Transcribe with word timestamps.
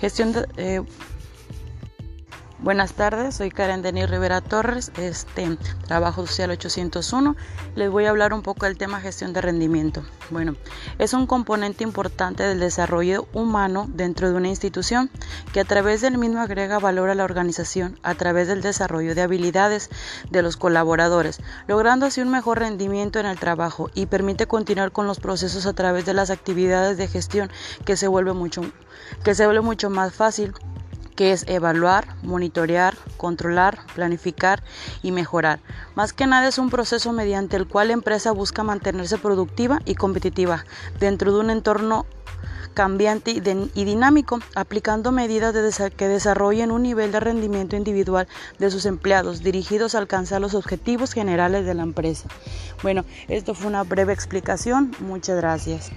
Gestión 0.00 0.32
de, 0.32 0.46
eh, 0.56 0.82
Buenas 2.68 2.92
tardes, 2.92 3.36
soy 3.36 3.48
Karen 3.48 3.80
Denis 3.80 4.10
Rivera 4.10 4.42
Torres, 4.42 4.92
este 4.98 5.56
Trabajo 5.86 6.26
Social 6.26 6.50
801. 6.50 7.34
Les 7.76 7.90
voy 7.90 8.04
a 8.04 8.10
hablar 8.10 8.34
un 8.34 8.42
poco 8.42 8.66
del 8.66 8.76
tema 8.76 9.00
gestión 9.00 9.32
de 9.32 9.40
rendimiento. 9.40 10.02
Bueno, 10.28 10.54
es 10.98 11.14
un 11.14 11.26
componente 11.26 11.82
importante 11.82 12.42
del 12.42 12.60
desarrollo 12.60 13.26
humano 13.32 13.86
dentro 13.88 14.28
de 14.28 14.36
una 14.36 14.48
institución 14.48 15.10
que 15.54 15.60
a 15.60 15.64
través 15.64 16.02
del 16.02 16.18
mismo 16.18 16.42
agrega 16.42 16.78
valor 16.78 17.08
a 17.08 17.14
la 17.14 17.24
organización 17.24 17.98
a 18.02 18.14
través 18.16 18.48
del 18.48 18.60
desarrollo 18.60 19.14
de 19.14 19.22
habilidades 19.22 19.88
de 20.30 20.42
los 20.42 20.58
colaboradores, 20.58 21.40
logrando 21.68 22.04
así 22.04 22.20
un 22.20 22.28
mejor 22.28 22.58
rendimiento 22.58 23.18
en 23.18 23.24
el 23.24 23.38
trabajo 23.38 23.88
y 23.94 24.04
permite 24.04 24.46
continuar 24.46 24.92
con 24.92 25.06
los 25.06 25.20
procesos 25.20 25.64
a 25.64 25.72
través 25.72 26.04
de 26.04 26.12
las 26.12 26.28
actividades 26.28 26.98
de 26.98 27.08
gestión 27.08 27.50
que 27.86 27.96
se 27.96 28.08
vuelve 28.08 28.34
mucho 28.34 28.60
que 29.24 29.34
se 29.34 29.46
vuelve 29.46 29.62
mucho 29.62 29.88
más 29.88 30.12
fácil 30.12 30.52
que 31.18 31.32
es 31.32 31.44
evaluar, 31.48 32.06
monitorear, 32.22 32.96
controlar, 33.16 33.80
planificar 33.96 34.62
y 35.02 35.10
mejorar. 35.10 35.58
Más 35.96 36.12
que 36.12 36.28
nada 36.28 36.46
es 36.46 36.58
un 36.58 36.70
proceso 36.70 37.12
mediante 37.12 37.56
el 37.56 37.66
cual 37.66 37.88
la 37.88 37.94
empresa 37.94 38.30
busca 38.30 38.62
mantenerse 38.62 39.18
productiva 39.18 39.80
y 39.84 39.96
competitiva 39.96 40.64
dentro 41.00 41.32
de 41.32 41.40
un 41.40 41.50
entorno 41.50 42.06
cambiante 42.72 43.32
y, 43.32 43.84
dinámico, 43.84 44.38
aplicando 44.54 45.10
medidas 45.10 45.56
que 45.96 46.06
desarrollen 46.06 46.70
un 46.70 46.84
nivel 46.84 47.10
de 47.10 47.18
rendimiento 47.18 47.74
individual 47.74 48.28
de 48.60 48.70
sus 48.70 48.86
empleados 48.86 49.42
dirigidos 49.42 49.96
a 49.96 49.98
alcanzar 49.98 50.40
los 50.40 50.54
objetivos 50.54 51.12
generales 51.14 51.66
de 51.66 51.74
la 51.74 51.82
empresa. 51.82 52.28
Bueno, 52.84 53.04
esto 53.26 53.54
fue 53.54 53.66
una 53.66 53.82
breve 53.82 54.12
explicación. 54.12 54.92
Muchas 55.00 55.36
gracias. 55.38 55.90